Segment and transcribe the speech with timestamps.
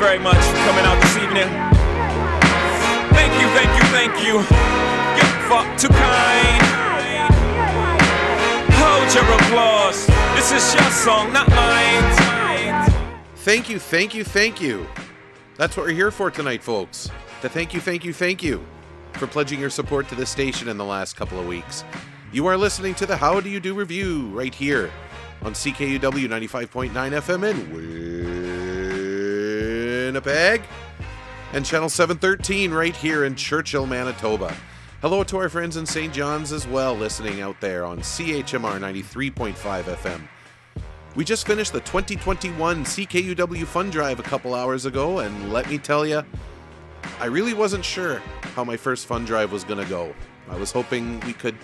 [0.00, 1.46] very much for coming out this evening.
[3.12, 4.32] Thank you, thank you, thank you.
[4.32, 6.62] You're fuck too kind.
[8.80, 10.06] Hold your applause.
[10.34, 12.90] This is your song, not mine.
[13.36, 14.86] Thank you, thank you, thank you.
[15.58, 17.10] That's what we're here for tonight, folks.
[17.42, 18.64] To thank you, thank you, thank you
[19.12, 21.84] for pledging your support to this station in the last couple of weeks.
[22.32, 24.90] You are listening to the How Do You Do review right here
[25.42, 28.69] on CKUW 95.9 FM in
[30.10, 30.62] Winnipeg
[31.52, 34.52] and Channel 713 right here in Churchill, Manitoba.
[35.02, 36.12] Hello to our friends in St.
[36.12, 40.22] John's as well, listening out there on CHMR 93.5 FM.
[41.14, 45.78] We just finished the 2021 CKUW Fund Drive a couple hours ago, and let me
[45.78, 46.24] tell you,
[47.20, 48.20] I really wasn't sure
[48.56, 50.12] how my first fund drive was going to go.
[50.48, 51.56] I was hoping we could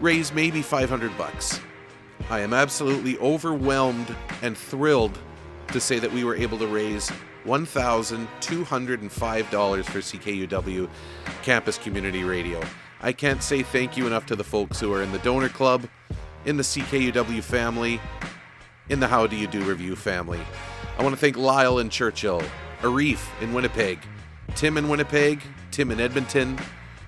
[0.00, 1.60] raise maybe 500 bucks.
[2.30, 5.18] I am absolutely overwhelmed and thrilled
[5.68, 7.12] to say that we were able to raise
[7.44, 10.88] $1,205 for CKUW
[11.42, 12.60] Campus Community Radio.
[13.00, 15.88] I can't say thank you enough to the folks who are in the donor club,
[16.44, 18.00] in the CKUW family,
[18.88, 20.40] in the How Do You Do review family.
[20.98, 22.42] I want to thank Lyle in Churchill,
[22.82, 24.00] Arif in Winnipeg,
[24.54, 26.58] Tim in Winnipeg, Tim in Edmonton,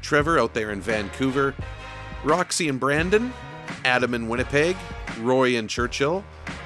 [0.01, 1.55] Trevor out there in Vancouver,
[2.25, 3.33] Roxy and Brandon,
[3.85, 4.77] Adam in Winnipeg,
[5.21, 6.25] Roy in Churchill.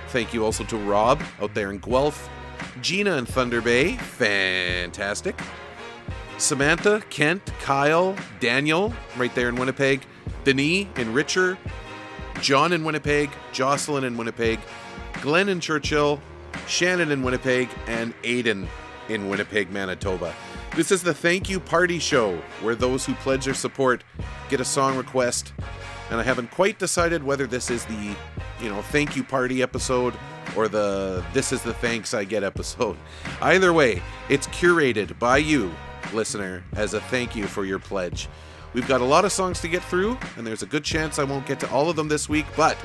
[0.09, 2.29] Thank you also to Rob out there in Guelph,
[2.83, 5.41] Gina in Thunder Bay, fantastic.
[6.39, 10.03] Samantha, Kent, Kyle, Daniel, right there in Winnipeg,
[10.45, 11.57] Denis in Richer,
[12.41, 14.61] John in Winnipeg, Jocelyn in Winnipeg,
[15.23, 16.21] Glenn in Churchill,
[16.67, 18.67] Shannon in Winnipeg, and Aiden
[19.09, 20.35] in Winnipeg, Manitoba.
[20.75, 24.05] This is the thank you party show where those who pledge their support
[24.51, 25.55] get a song request.
[26.11, 28.15] And I haven't quite decided whether this is the,
[28.61, 30.15] you know, thank you party episode
[30.57, 32.97] or the this is the thanks I get episode.
[33.41, 35.73] Either way, it's curated by you,
[36.13, 38.29] listener, as a thank you for your pledge.
[38.73, 41.25] We've got a lot of songs to get through, and there's a good chance I
[41.25, 42.77] won't get to all of them this week, but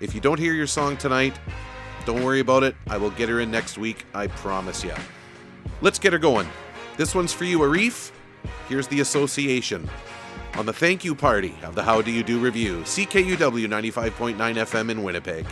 [0.00, 1.38] if you don't hear your song tonight,
[2.04, 2.74] don't worry about it.
[2.88, 4.94] I will get her in next week, I promise you.
[5.80, 6.48] Let's get her going.
[6.96, 8.10] This one's for you, Arif.
[8.68, 9.88] Here's the association.
[10.54, 14.90] On the thank you party of the How Do You Do review, CKUW 95.9 FM
[14.90, 15.46] in Winnipeg.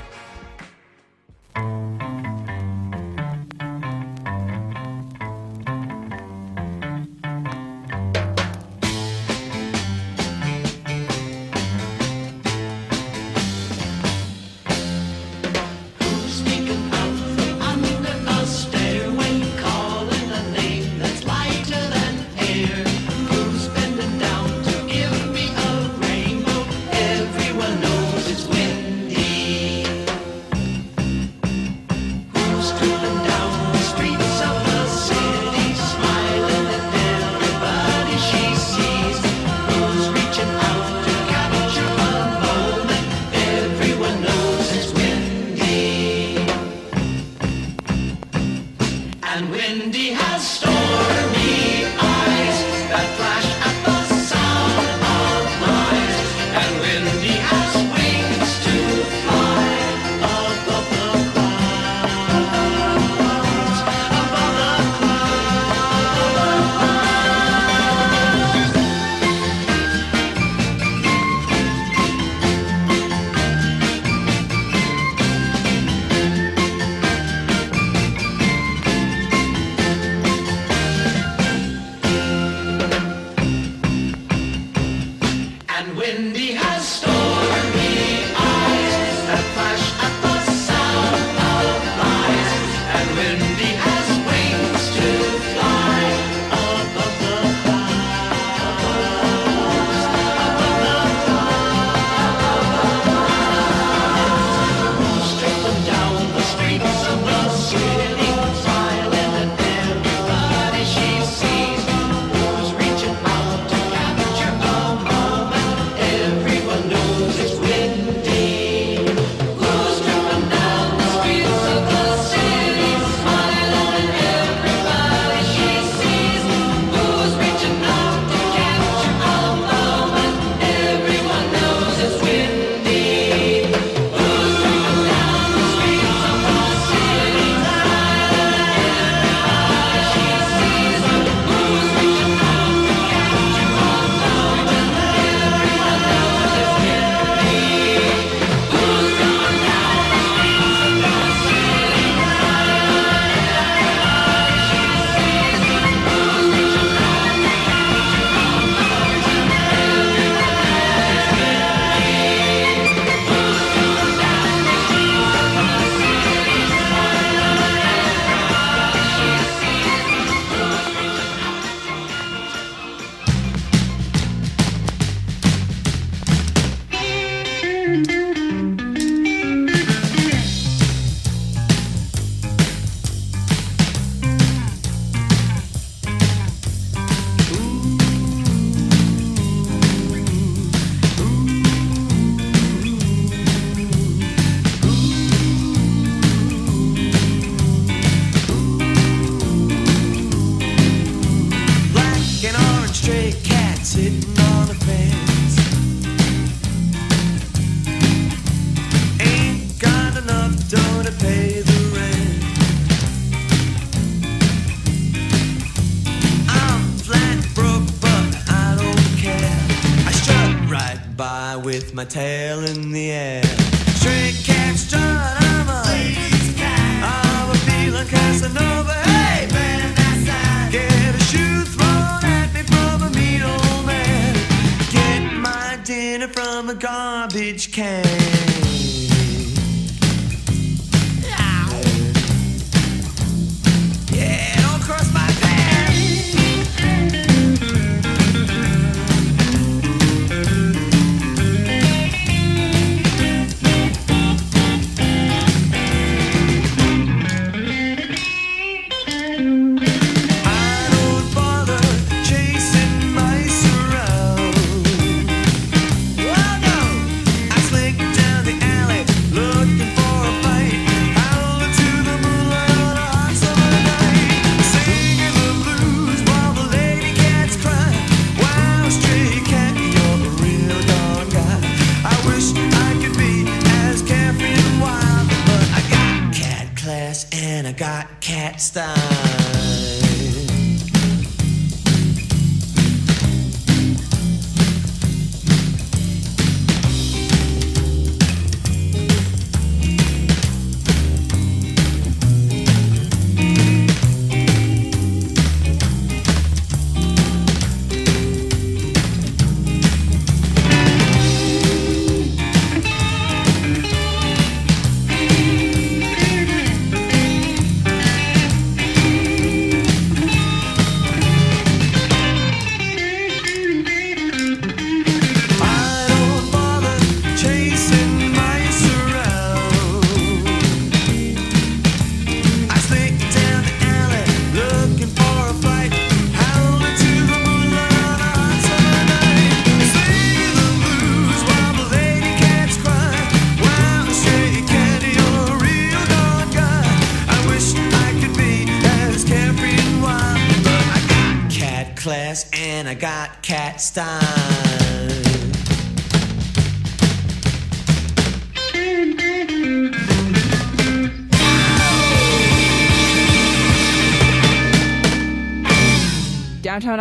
[287.32, 289.71] and I got cat style.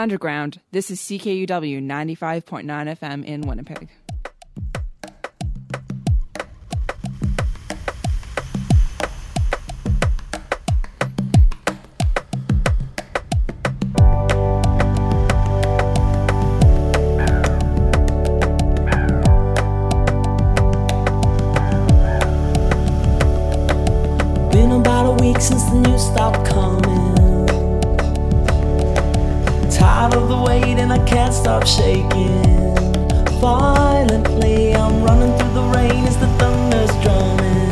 [0.01, 0.59] Underground.
[0.71, 3.87] This is CKUW 95.9 FM in Winnipeg.
[30.01, 32.41] out of the weight and I can't stop shaking.
[33.39, 37.69] Violently, I'm running through the rain as the thunder's drumming.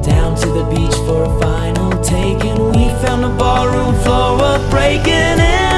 [0.00, 2.58] Down to the beach for a final taking.
[2.72, 5.75] We found a ballroom floor, we're breaking in.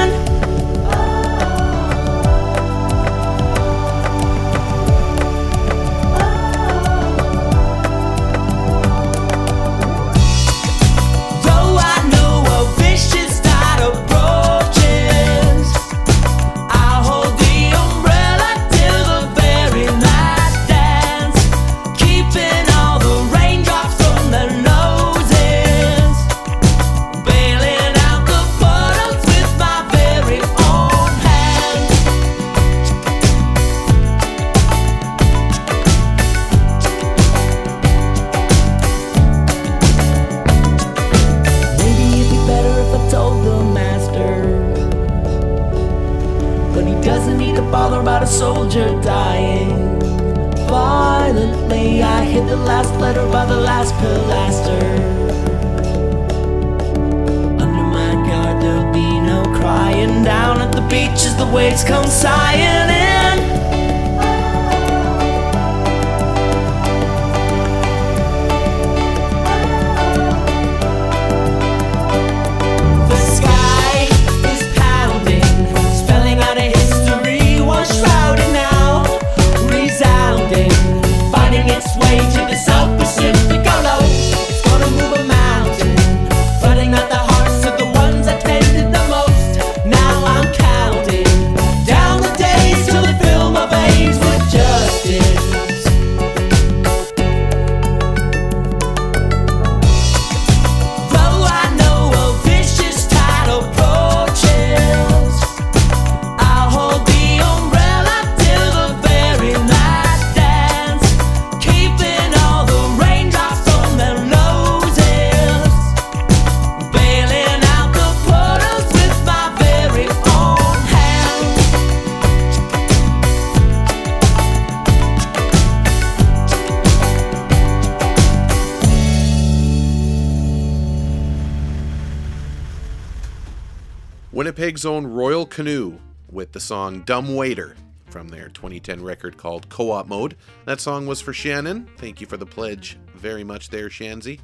[134.69, 135.97] Winnipeg's own Royal Canoe
[136.29, 137.75] with the song Dumb Waiter
[138.11, 140.35] from their 2010 record called Co op Mode.
[140.65, 141.89] That song was for Shannon.
[141.97, 144.39] Thank you for the pledge very much there, Shanzy.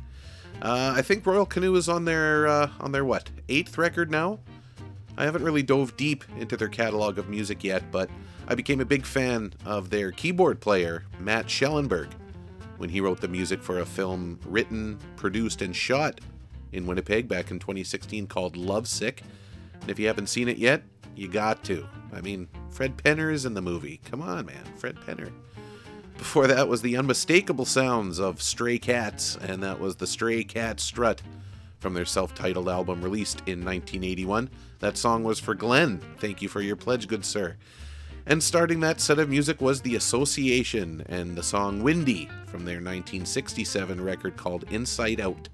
[0.64, 4.40] Uh, I think Royal Canoe is on their, uh, on their what, eighth record now?
[5.16, 8.10] I haven't really dove deep into their catalog of music yet, but
[8.48, 12.10] I became a big fan of their keyboard player, Matt Schellenberg,
[12.78, 16.20] when he wrote the music for a film written, produced, and shot
[16.72, 19.22] in Winnipeg back in 2016 called Lovesick.
[19.82, 20.84] And if you haven't seen it yet,
[21.16, 21.88] you got to.
[22.14, 24.00] I mean, Fred Penner is in the movie.
[24.06, 24.64] Come on, man.
[24.78, 25.32] Fred Penner.
[26.18, 30.80] Before that was the unmistakable sounds of Stray Cats, and that was the Stray Cat
[30.80, 31.22] Strut
[31.80, 34.50] from their self titled album released in 1981.
[34.80, 36.00] That song was for Glenn.
[36.18, 37.58] Thank you for your pledge, good sir.
[38.26, 42.78] And starting that set of music was The Association and the song Windy from their
[42.78, 45.48] 1967 record called Inside Out.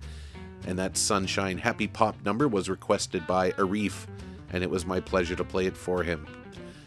[0.67, 4.07] And that Sunshine Happy Pop number was requested by Arif,
[4.51, 6.27] and it was my pleasure to play it for him.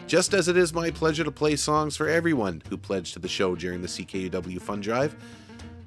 [0.07, 3.29] Just as it is my pleasure to play songs for everyone who pledged to the
[3.29, 5.17] show during the CKUW Fun Drive.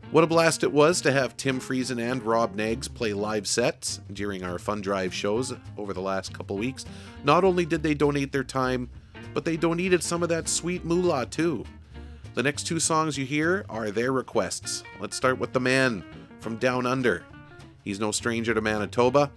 [0.10, 4.00] What a blast it was to have Tim Friesen and Rob Neggs play live sets
[4.12, 6.86] during our Fun Drive shows over the last couple weeks.
[7.26, 8.90] Not only did they donate their time,
[9.34, 11.66] but they donated some of that sweet moolah too.
[12.34, 14.84] The next two songs you hear are their requests.
[15.00, 16.04] Let's start with the man
[16.40, 17.24] from Down Under.
[17.88, 19.32] He's no stranger to Manitoba.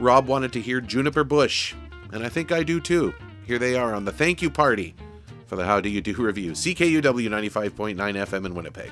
[0.00, 1.74] Rob wanted to hear Juniper Bush,
[2.14, 3.12] and I think I do too.
[3.46, 4.94] Here they are on the thank you party
[5.44, 6.52] for the How Do You Do review.
[6.52, 8.90] CKUW 95.9 FM in Winnipeg.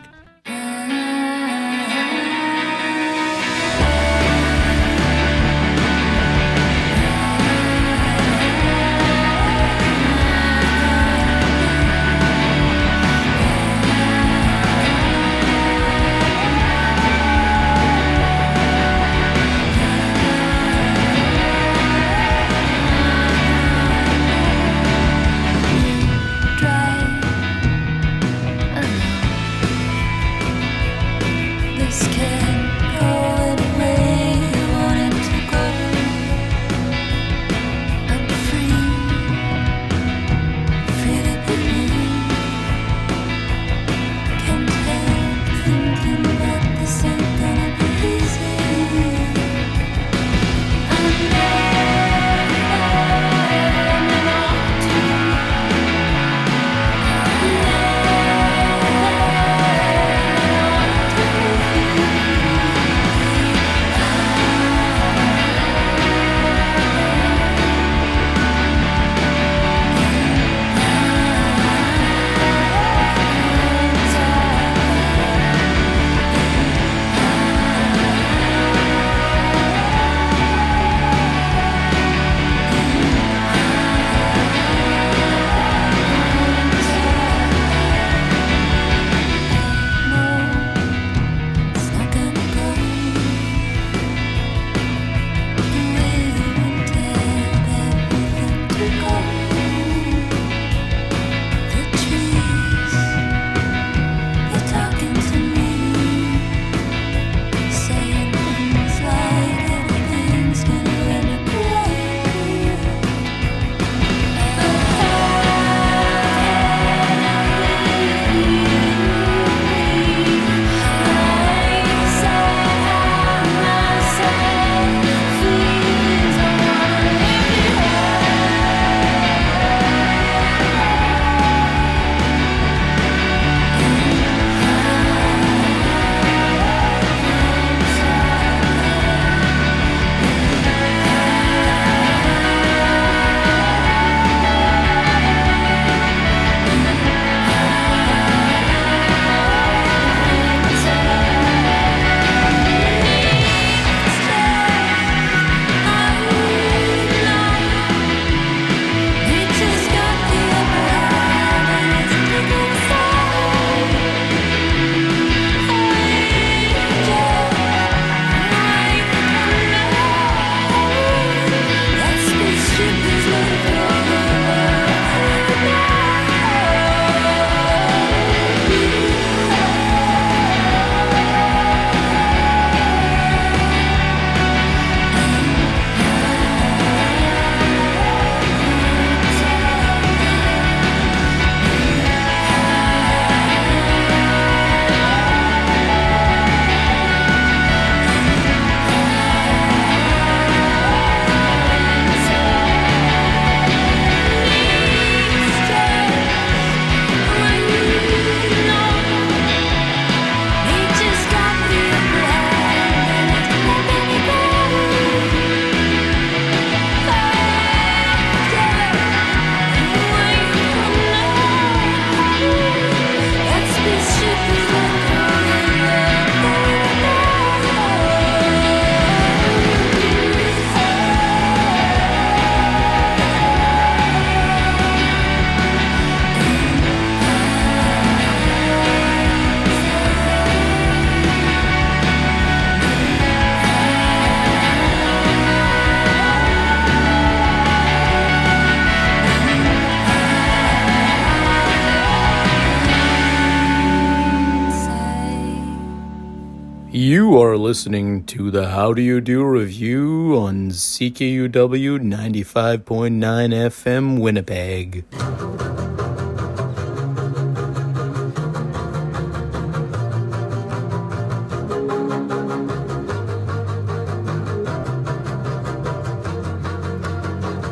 [257.73, 265.07] listening to the How Do You Do review on CKUW 95.9 FM Winnipeg.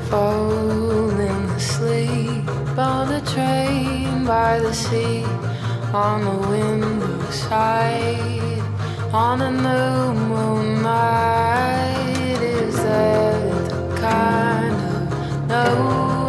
[0.08, 5.24] Falling asleep on the train by the sea
[5.92, 8.59] on the window side
[9.12, 12.38] on a new moon night.
[12.40, 16.19] Is that the kind of no?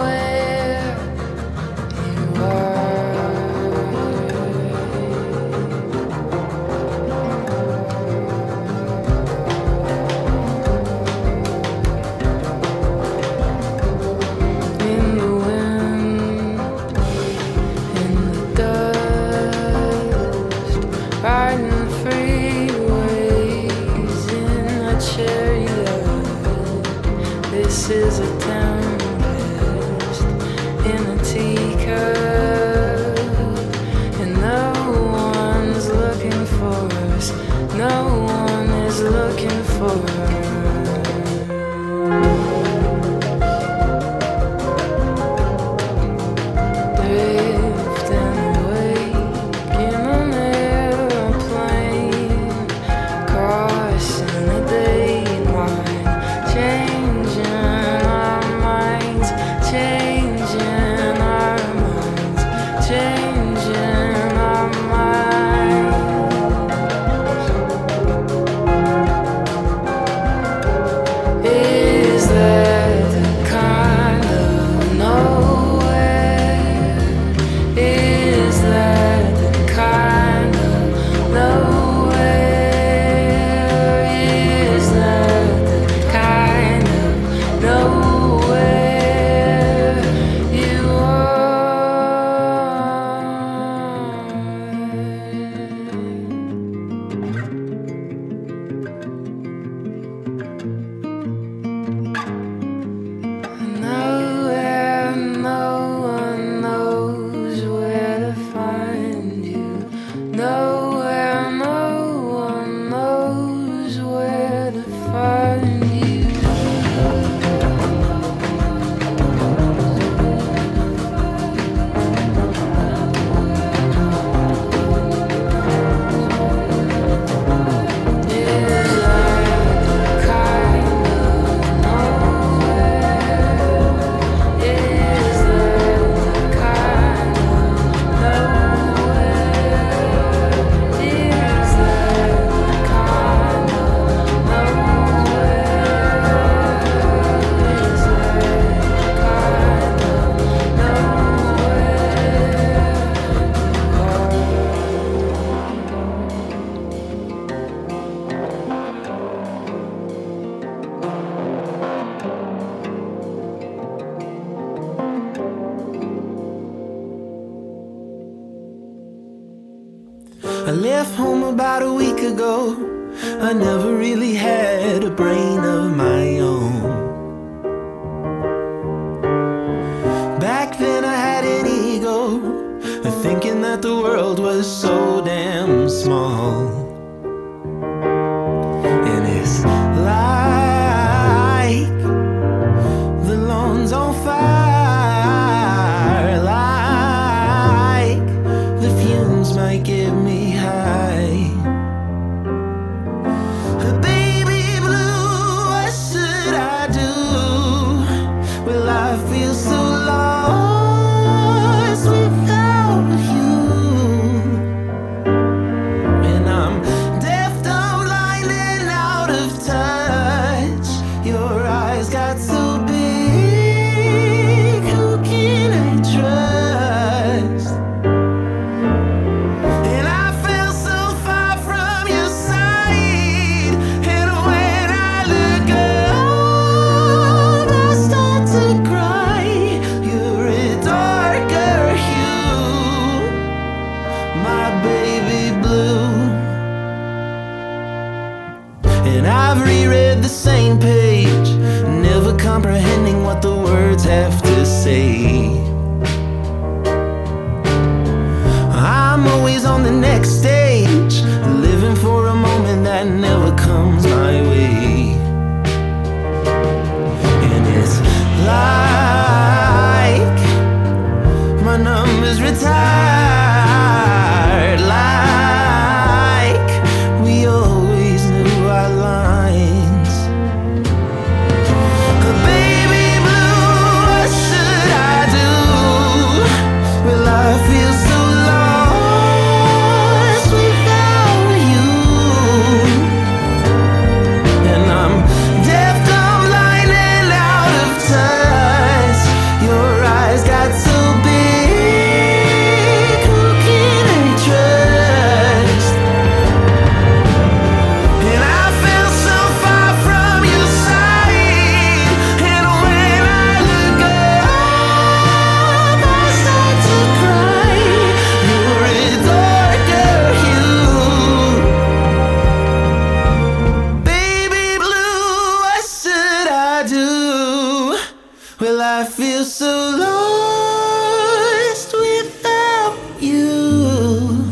[328.61, 334.45] Feel so lost without you.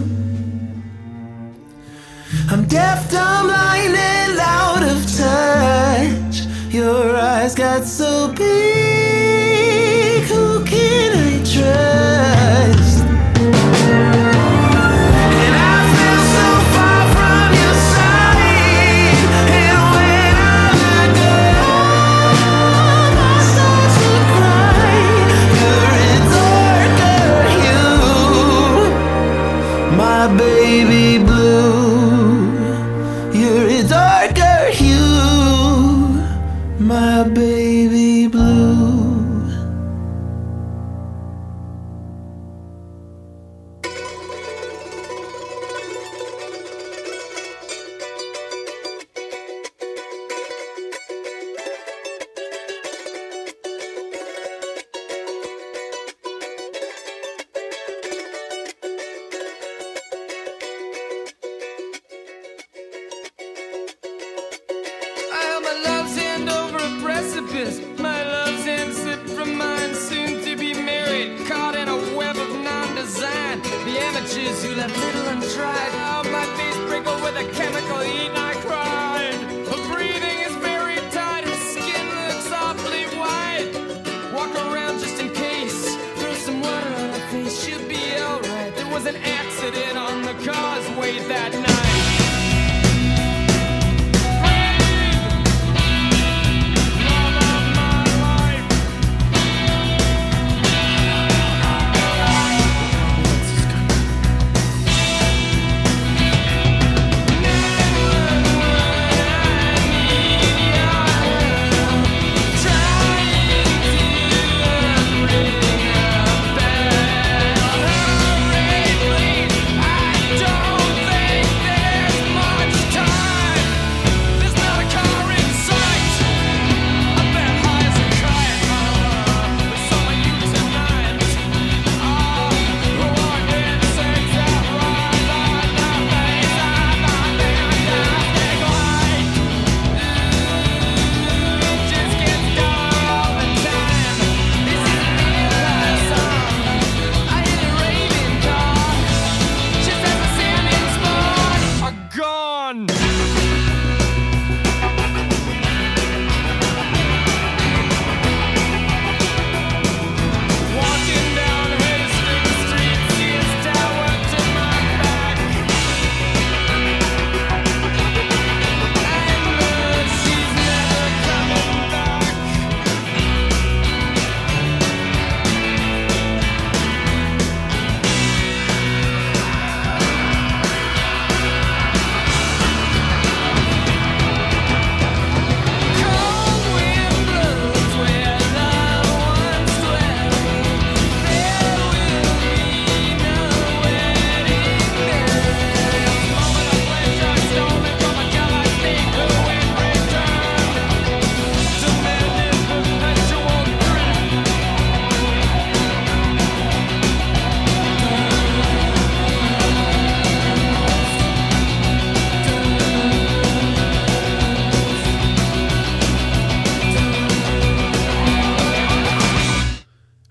[2.49, 6.47] I'm deaf, dumb, blind, and out of touch.
[6.73, 8.68] Your eyes got so big.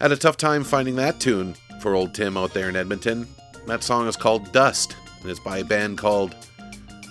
[0.08, 3.28] Had a tough time finding that tune for old Tim out there in Edmonton.
[3.66, 6.34] That song is called Dust, and it's by a band called,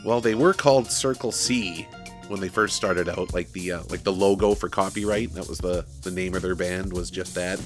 [0.04, 1.88] well, they were called Circle C
[2.28, 5.32] when they first started out, like the uh, like the logo for copyright.
[5.36, 7.62] That was the the name of their band was just that.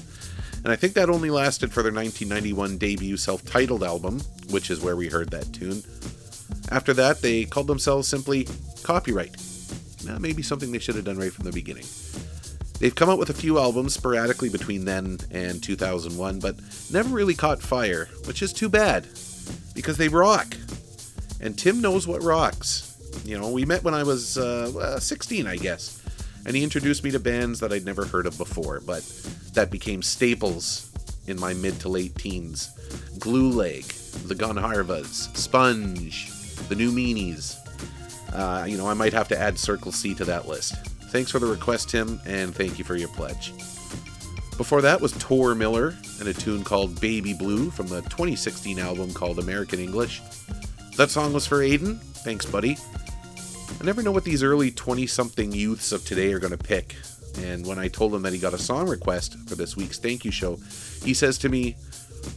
[0.64, 4.96] And I think that only lasted for their 1991 debut self-titled album, which is where
[4.96, 5.82] we heard that tune.
[6.70, 8.46] After that, they called themselves simply
[8.82, 9.34] Copyright.
[10.04, 11.86] Now, maybe something they should have done right from the beginning.
[12.82, 16.56] They've come out with a few albums sporadically between then and 2001, but
[16.92, 19.06] never really caught fire, which is too bad
[19.72, 20.56] because they rock.
[21.40, 22.96] And Tim knows what rocks.
[23.24, 26.02] You know, we met when I was uh, uh, 16, I guess,
[26.44, 29.04] and he introduced me to bands that I'd never heard of before, but
[29.52, 30.90] that became staples
[31.28, 32.72] in my mid to late teens.
[33.18, 33.86] Glueleg,
[34.26, 36.32] the Gandharvas, Sponge,
[36.68, 37.58] the New Meanies.
[38.34, 40.91] Uh, you know, I might have to add Circle C to that list.
[41.12, 43.52] Thanks for the request, Tim, and thank you for your pledge.
[44.56, 49.12] Before that was Tor Miller and a tune called Baby Blue from the 2016 album
[49.12, 50.22] called American English.
[50.96, 51.98] That song was for Aiden.
[52.24, 52.78] Thanks, buddy.
[53.78, 56.96] I never know what these early 20 something youths of today are going to pick.
[57.40, 60.24] And when I told him that he got a song request for this week's thank
[60.24, 60.56] you show,
[61.04, 61.76] he says to me,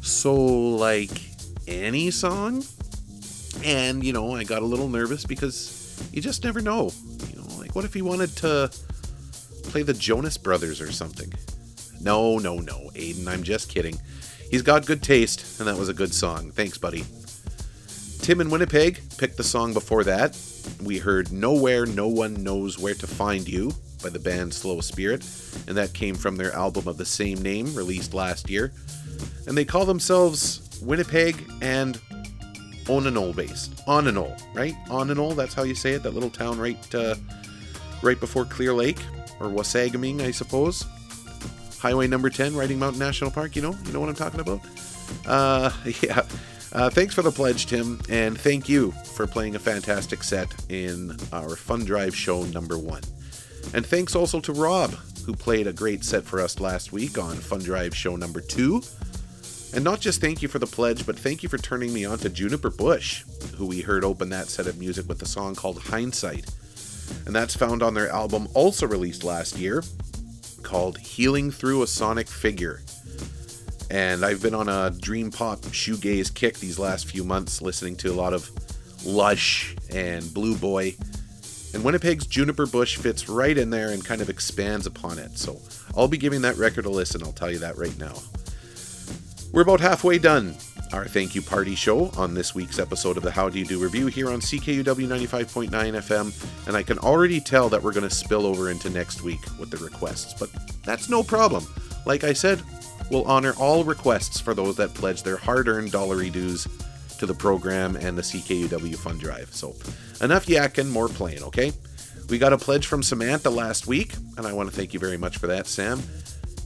[0.02, 1.22] So, like,
[1.66, 2.66] any song?
[3.64, 6.92] And, you know, I got a little nervous because you just never know.
[7.76, 8.72] What if he wanted to
[9.64, 11.34] play the Jonas Brothers or something?
[12.00, 14.00] No, no, no, Aiden, I'm just kidding.
[14.50, 16.52] He's got good taste, and that was a good song.
[16.52, 17.04] Thanks, buddy.
[18.20, 20.40] Tim in Winnipeg picked the song before that.
[20.82, 25.30] We heard Nowhere No One Knows Where to Find You by the band Slow Spirit,
[25.68, 28.72] and that came from their album of the same name, released last year.
[29.48, 32.00] And they call themselves Winnipeg and
[32.86, 33.86] Onanole based.
[33.86, 34.76] Onanole, right?
[34.88, 37.16] Onanole, that's how you say it, that little town right uh,
[38.02, 39.00] right before Clear Lake,
[39.40, 40.86] or Wasagaming, I suppose.
[41.80, 43.76] Highway number 10, Riding Mountain National Park, you know?
[43.86, 44.62] You know what I'm talking about?
[45.26, 46.22] Uh, yeah.
[46.74, 51.16] Uh, thanks for the pledge, Tim, and thank you for playing a fantastic set in
[51.32, 53.02] our Fun Drive show number one.
[53.74, 54.92] And thanks also to Rob,
[55.26, 58.82] who played a great set for us last week on Fun Drive show number two.
[59.74, 62.18] And not just thank you for the pledge, but thank you for turning me on
[62.20, 63.24] to Juniper Bush,
[63.56, 66.50] who we heard open that set of music with a song called Hindsight.
[67.26, 69.84] And that's found on their album, also released last year,
[70.64, 72.82] called Healing Through a Sonic Figure.
[73.90, 78.12] And I've been on a dream pop shoegaze kick these last few months, listening to
[78.12, 78.50] a lot of
[79.06, 80.96] Lush and Blue Boy.
[81.74, 85.38] And Winnipeg's Juniper Bush fits right in there and kind of expands upon it.
[85.38, 85.60] So
[85.96, 88.16] I'll be giving that record a listen, I'll tell you that right now.
[89.56, 90.54] We're about halfway done.
[90.92, 93.82] Our thank you party show on this week's episode of the How Do You Do
[93.82, 98.14] review here on CKUW 95.9 FM, and I can already tell that we're going to
[98.14, 100.50] spill over into next week with the requests, but
[100.84, 101.66] that's no problem.
[102.06, 102.62] Like I said,
[103.10, 106.68] we'll honor all requests for those that pledge their hard earned dollary dues
[107.18, 109.54] to the program and the CKUW Fundrive.
[109.54, 109.74] So,
[110.22, 111.72] enough yakking, more playing, okay?
[112.30, 115.18] We got a pledge from Samantha last week, and I want to thank you very
[115.18, 116.02] much for that, Sam.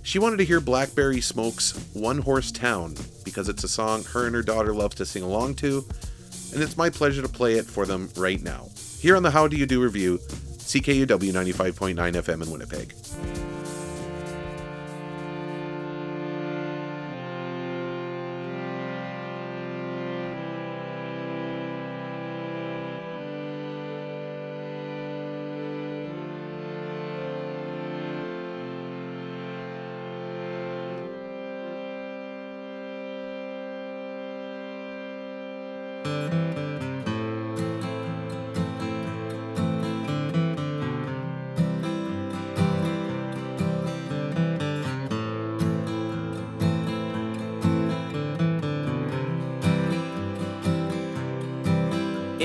[0.10, 4.34] She wanted to hear Blackberry Smoke's One Horse Town because it's a song her and
[4.34, 5.86] her daughter loves to sing along to,
[6.52, 8.70] and it's my pleasure to play it for them right now.
[8.98, 12.96] Here on the How Do You Do review, CKUW 95.9 FM in Winnipeg.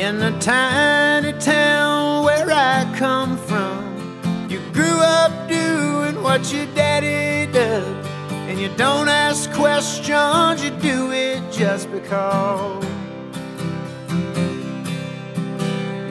[0.05, 3.81] In the tiny town where I come from,
[4.51, 8.07] you grew up doing what your daddy does.
[8.31, 12.85] And you don't ask questions, you do it just because.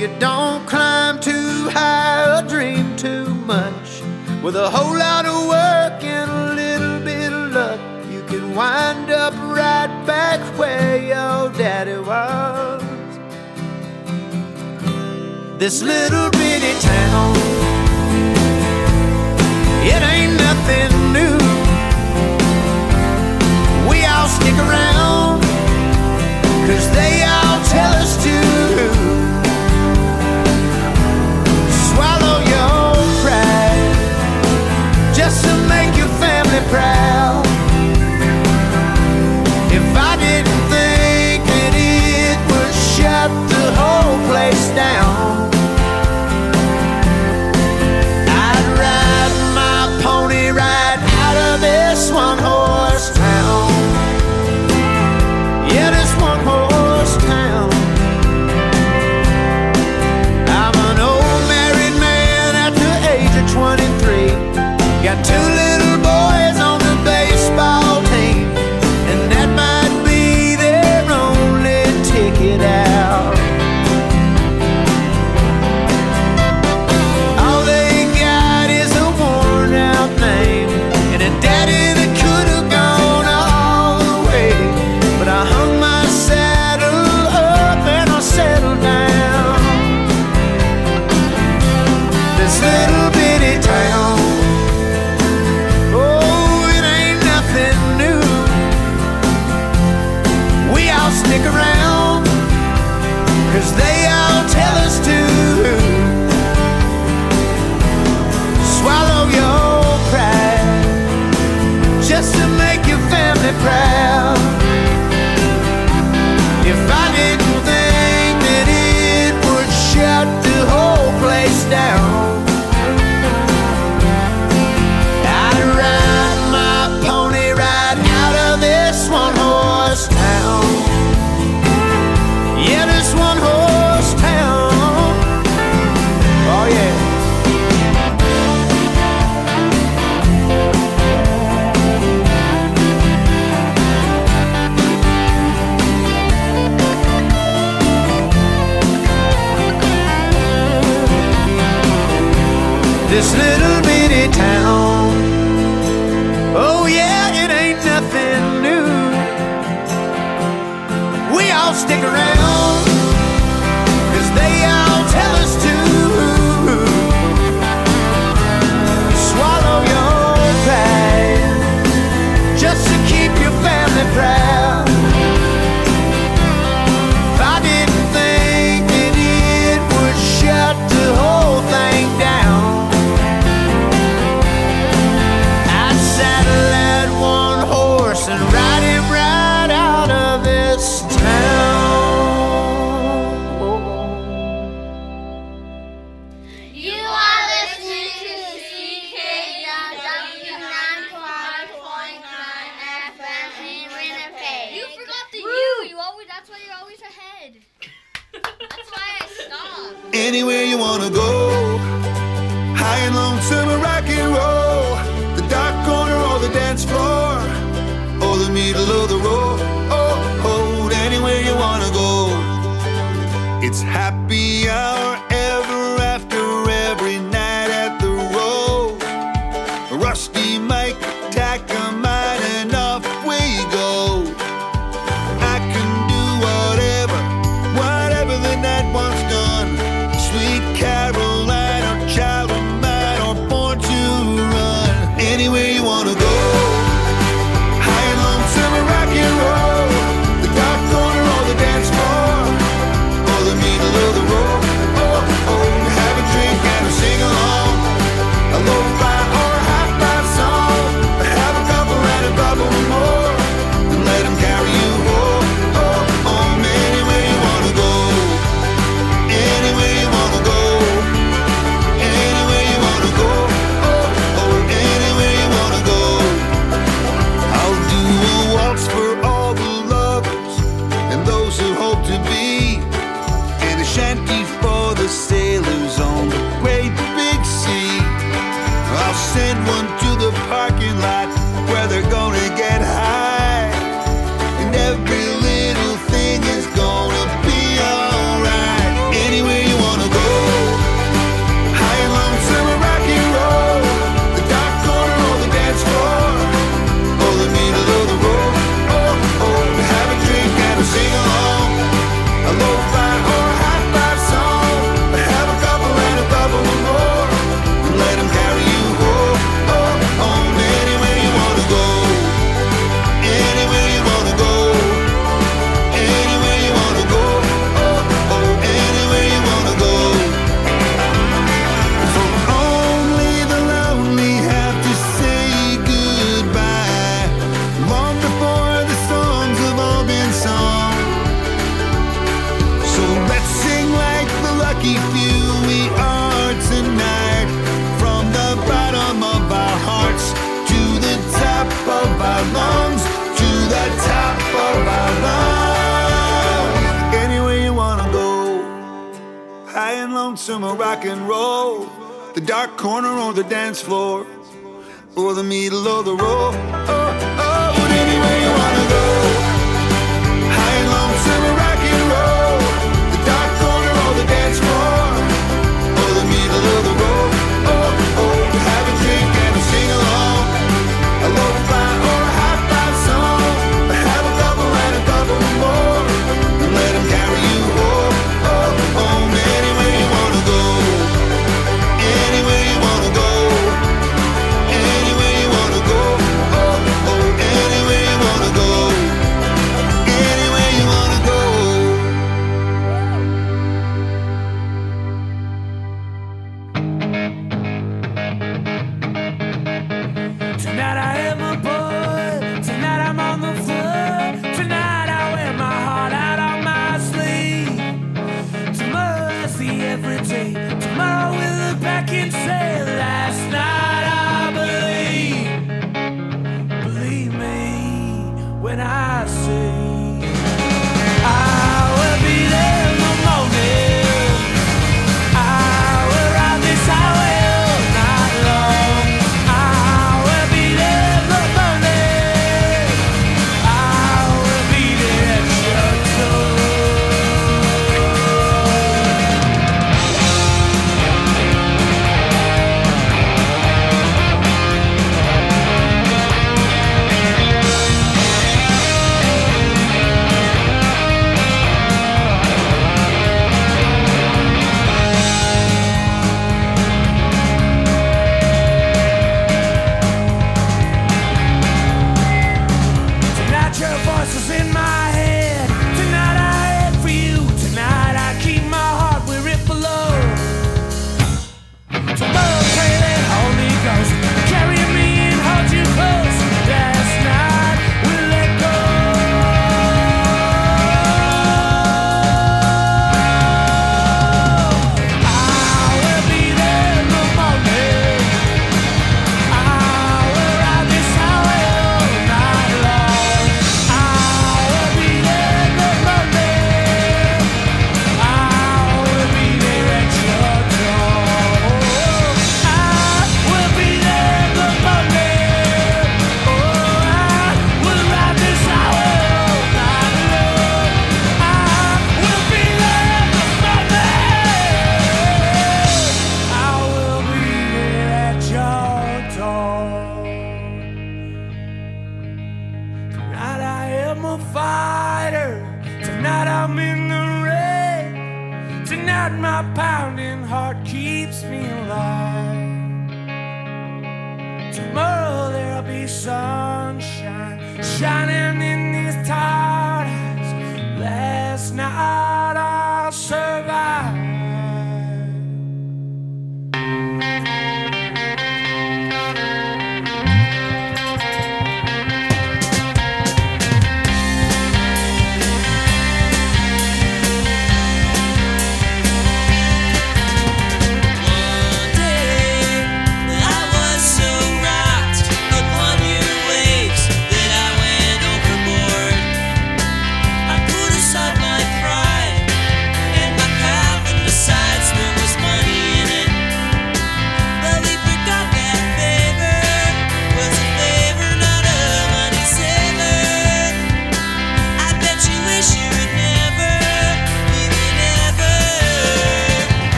[0.00, 4.02] You don't climb too high or dream too much.
[4.40, 9.10] With a whole lot of work and a little bit of luck, you can wind
[9.10, 12.69] up right back where your daddy was.
[15.60, 17.36] This little bitty town,
[19.84, 21.36] it ain't nothing new.
[23.86, 25.42] We all stick around,
[26.66, 28.49] cause they all tell us to.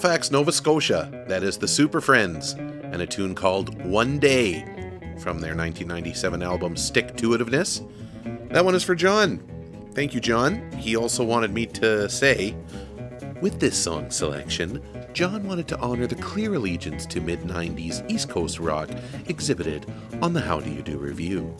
[0.00, 2.54] Halifax, Nova Scotia, that is the Super Friendz,
[2.90, 4.62] and a tune called One Day
[5.18, 7.86] from their 1997 album Stick to Itiveness.
[8.48, 9.42] That one is for John.
[9.92, 10.72] Thank you, John.
[10.72, 12.56] He also wanted me to say,
[13.42, 14.82] with this song selection,
[15.12, 18.88] John wanted to honor the clear allegiance to mid 90s East Coast rock
[19.26, 19.84] exhibited
[20.22, 21.54] on the How Do You Do review.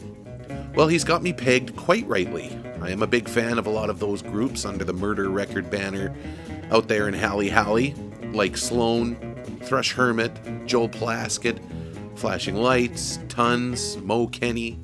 [0.75, 2.59] Well, he's got me pegged quite rightly.
[2.81, 5.69] I am a big fan of a lot of those groups under the Murder Record
[5.69, 6.17] banner
[6.71, 7.95] out there in Hally Hally,
[8.33, 9.17] like Sloan,
[9.63, 10.33] Thrush Hermit,
[10.67, 11.59] Joel Plaskett,
[12.17, 14.79] Flashing Lights, TUNS, Mo Kenney,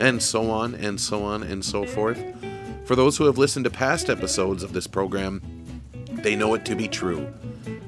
[0.00, 2.22] and so on and so on and so forth.
[2.84, 5.40] For those who have listened to past episodes of this program,
[6.10, 7.32] they know it to be true.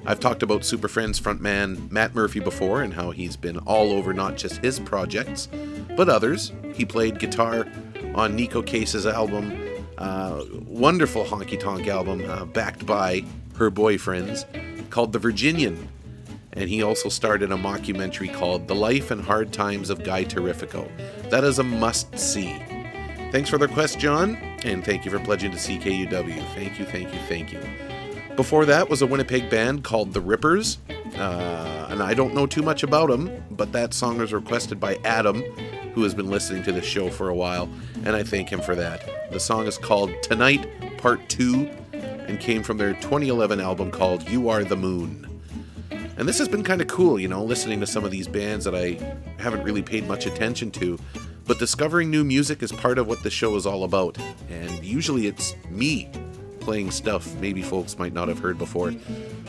[0.07, 4.13] I've talked about Super Friendz frontman Matt Murphy before and how he's been all over
[4.13, 5.49] not just his projects,
[5.97, 6.53] but others.
[6.75, 7.67] He played guitar
[8.15, 9.59] on Neko Case's album,
[9.99, 13.25] uh, wonderful honky tonk album, uh, backed by
[13.57, 14.45] her boyfriends,
[14.95, 15.89] called The Virginian.
[16.53, 20.89] And he also started a mockumentary called The Life and Hard Times of Guy Terrifico.
[21.31, 22.63] That is a must see.
[23.33, 26.55] Thanks for the request, John, and thank you for pledging to CKUW.
[26.55, 27.61] Thank you, thank you, thank you.
[28.37, 30.79] Before that was a Winnipeg band called The Rippers,
[31.17, 35.01] uh, and I don't know too much about them, but that song was requested by
[35.05, 35.43] Adam,
[35.95, 37.69] who has been listening to this show for a while,
[38.05, 39.33] and I thank him for that.
[39.33, 41.69] The song is called Tonight Part 2
[42.27, 45.29] and came from their 2011 album called You Are the Moon.
[46.17, 48.65] And this has been kind of cool, you know, listening to some of these bands
[48.65, 48.99] that I
[49.39, 50.99] haven't really paid much attention to.
[51.47, 54.17] But discovering new music is part of what the show is all about.
[54.49, 56.11] And usually it's me
[56.61, 58.93] playing stuff maybe folks might not have heard before.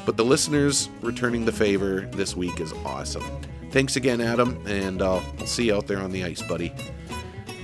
[0.05, 3.23] But the listeners returning the favor this week is awesome.
[3.71, 6.73] Thanks again, Adam, and uh, I'll see you out there on the ice, buddy.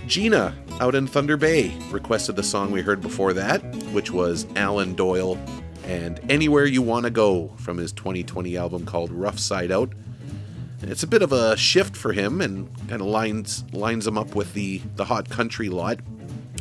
[0.07, 3.61] Gina, out in Thunder Bay, requested the song we heard before that,
[3.93, 5.37] which was Alan Doyle
[5.85, 9.93] and Anywhere You Want to Go from his 2020 album called Rough Side Out.
[10.81, 14.33] It's a bit of a shift for him and kind of lines lines him up
[14.33, 15.99] with the, the hot country lot,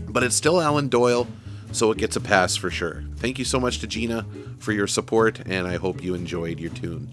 [0.09, 1.27] but it's still Alan Doyle,
[1.73, 3.03] so it gets a pass for sure.
[3.17, 4.27] Thank you so much to Gina
[4.59, 7.09] for your support, and I hope you enjoyed your tune.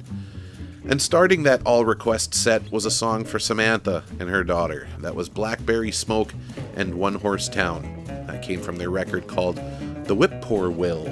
[0.89, 4.87] And starting that all request set was a song for Samantha and her daughter.
[4.99, 6.33] That was Blackberry Smoke
[6.77, 8.05] and One Horse Town.
[8.27, 9.57] That came from their record called
[10.05, 11.05] The Whip Poor Will.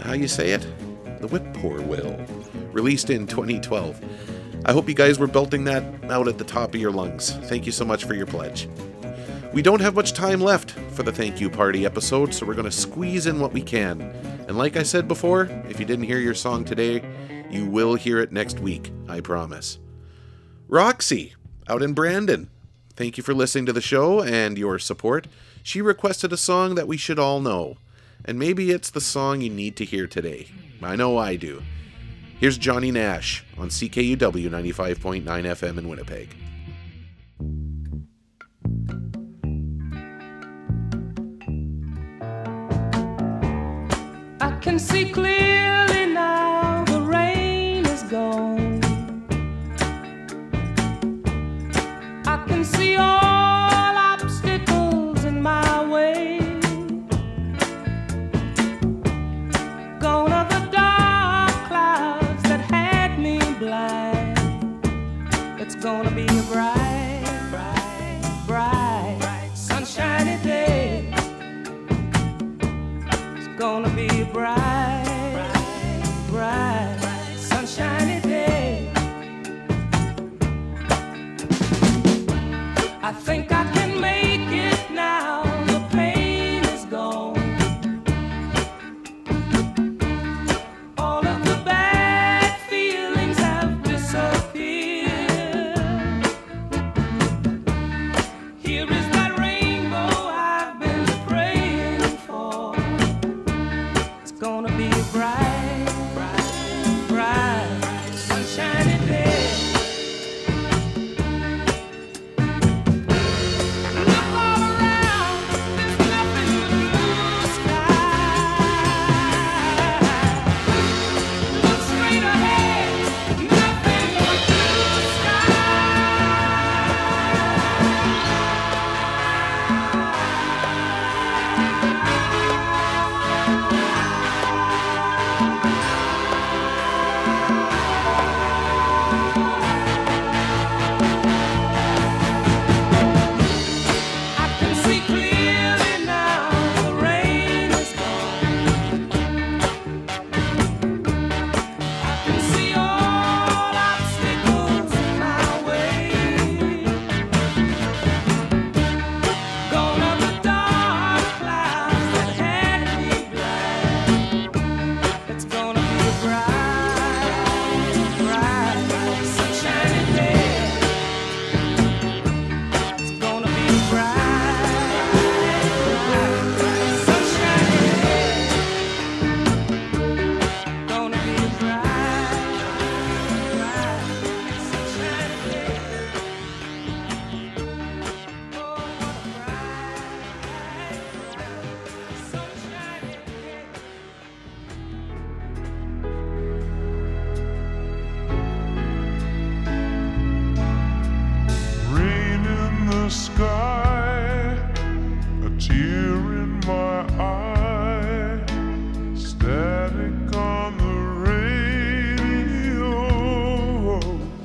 [0.00, 0.66] How you say it?
[1.20, 2.18] The Whip Poor Will.
[2.72, 4.02] Released in 2012.
[4.64, 7.32] I hope you guys were belting that out at the top of your lungs.
[7.32, 8.66] Thank you so much for your pledge.
[9.52, 12.64] We don't have much time left for the thank you party episode, so we're going
[12.64, 14.00] to squeeze in what we can.
[14.48, 17.04] And like I said before, if you didn't hear your song today,
[17.54, 19.78] you will hear it next week, I promise.
[20.66, 21.34] Roxy,
[21.68, 22.50] out in Brandon.
[22.96, 25.28] Thank you for listening to the show and your support.
[25.62, 27.76] She requested a song that we should all know.
[28.24, 30.48] And maybe it's the song you need to hear today.
[30.82, 31.62] I know I do.
[32.40, 36.34] Here's Johnny Nash on CKUW 95.9 FM in Winnipeg.
[44.40, 45.83] I can see clearly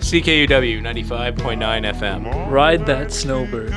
[0.09, 2.49] CKUW 95.9 FM.
[2.49, 3.69] Ride that snowbird.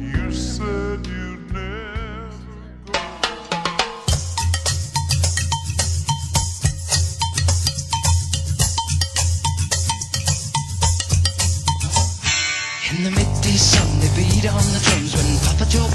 [0.00, 2.26] You said you'd never
[12.90, 15.88] In the midday sun, they beat on the drums when Poppa Joe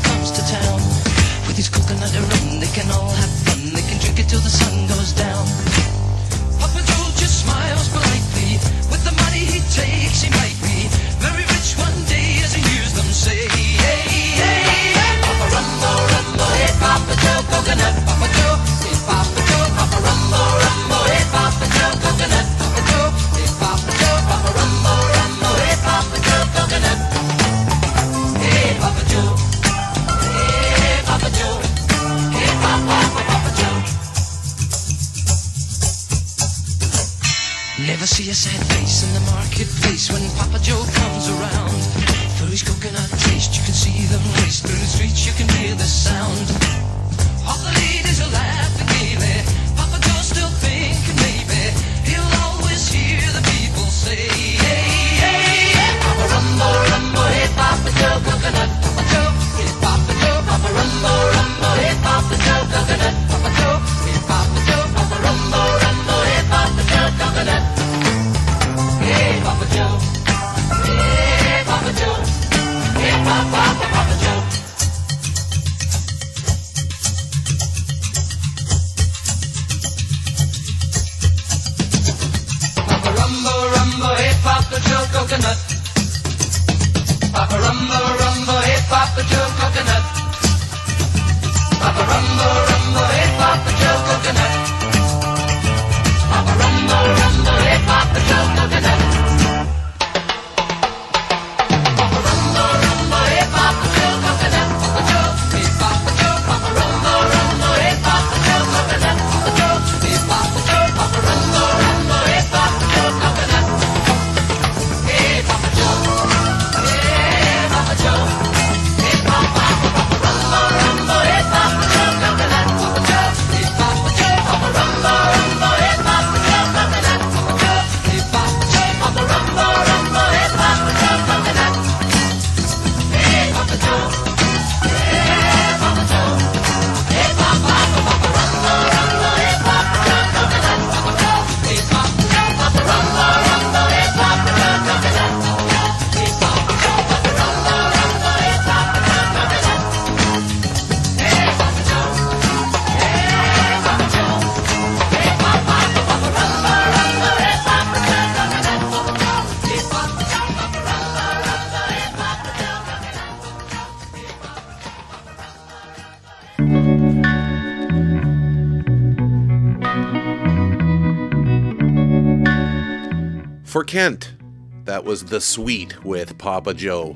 [175.14, 177.16] was The Sweet with Poppa Joe,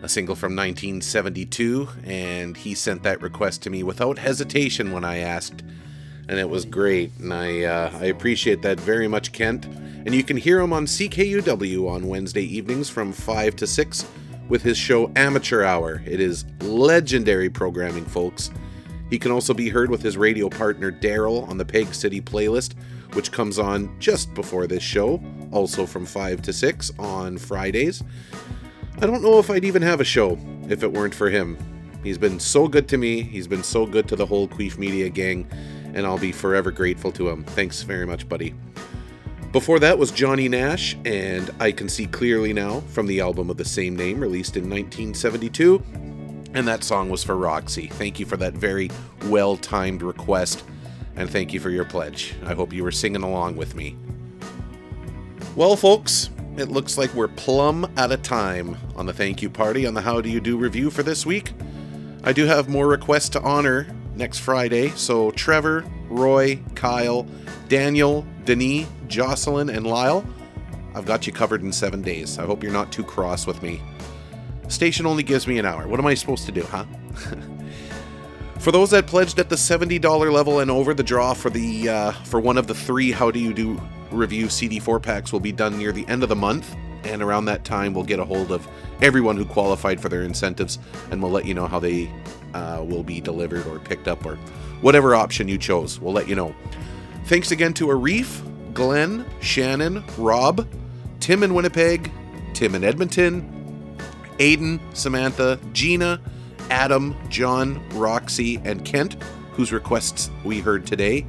[0.00, 5.16] a single from 1972, and he sent that request to me without hesitation when I
[5.16, 5.64] asked,
[6.28, 9.64] and it was great, and I uh, I appreciate that very much, Kent.
[9.64, 14.06] And you can hear him on CKUW on Wednesday evenings from 5 to 6
[14.48, 16.04] with his show Amateur Hour.
[16.06, 18.52] It is legendary programming, folks.
[19.10, 22.74] He can also be heard with his radio partner Daryl on the Peg City playlist,
[23.14, 28.02] which comes on just before this show, also from 5 to 6 on Fridays.
[29.00, 30.38] I don't know if I'd even have a show
[30.68, 31.58] if it weren't for him.
[32.02, 35.08] He's been so good to me, he's been so good to the whole Queef Media
[35.08, 35.46] gang,
[35.94, 37.44] and I'll be forever grateful to him.
[37.44, 38.54] Thanks very much, buddy.
[39.52, 43.56] Before that was Johnny Nash and I Can See Clearly Now from the album of
[43.56, 45.82] the same name, released in 1972.
[46.54, 47.88] And that song was for Roxy.
[47.88, 48.90] Thank you for that very
[49.26, 50.62] well timed request,
[51.16, 52.34] and thank you for your pledge.
[52.44, 53.96] I hope you were singing along with me.
[55.56, 59.86] Well, folks, it looks like we're plumb out of time on the thank you party
[59.86, 61.52] on the How Do You Do review for this week.
[62.22, 67.26] I do have more requests to honor next Friday, so Trevor, Roy, Kyle,
[67.68, 70.24] Daniel, Denis, Jocelyn, and Lyle,
[70.94, 72.38] I've got you covered in seven days.
[72.38, 73.80] I hope you're not too cross with me.
[74.68, 75.86] Station only gives me an hour.
[75.88, 76.84] What am I supposed to do, huh?
[78.60, 82.12] for those that pledged at the $70 level and over, the draw for the uh,
[82.12, 83.80] for one of the three How Do You Do
[84.10, 86.76] review CD4 packs will be done near the end of the month.
[87.04, 88.68] And around that time, we'll get a hold of
[89.00, 90.78] everyone who qualified for their incentives,
[91.10, 92.12] and we'll let you know how they
[92.52, 94.36] uh, will be delivered or picked up or
[94.82, 95.98] whatever option you chose.
[95.98, 96.54] We'll let you know.
[97.24, 98.42] Thanks again to Arif,
[98.74, 100.68] Glen, Shannon, Rob,
[101.20, 102.12] Tim in Winnipeg,
[102.52, 103.96] Tim in Edmonton,
[104.38, 106.20] Aidan, Samantha, Gina,
[106.70, 111.26] Adam, John, Roxy, and Kent, whose requests we heard today.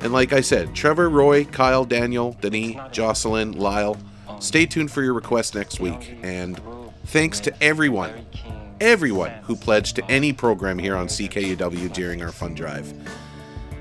[0.00, 3.96] And like I said, Trevor, Roy, Kyle, Daniel, Denis, Jocelyn, Lyle,
[4.40, 6.16] stay tuned for your request next week.
[6.22, 6.60] And
[7.10, 8.24] Thanks to everyone,
[8.80, 12.94] everyone who pledged to any program here on CKUW during our fund drive.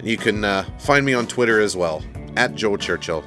[0.00, 2.02] And you can uh, find me on Twitter as well,
[2.36, 3.22] at Joe Churchill.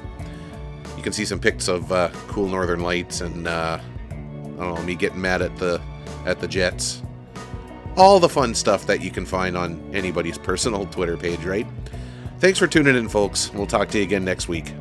[0.96, 3.78] You can see some pics of uh, cool Northern Lights and uh,
[4.10, 4.14] I
[4.56, 5.80] don't know me getting mad at the
[6.26, 7.00] at the Jets.
[7.96, 11.66] All the fun stuff that you can find on anybody's personal Twitter page, right?
[12.40, 13.52] Thanks for tuning in, folks.
[13.54, 14.74] We'll talk to you again next week.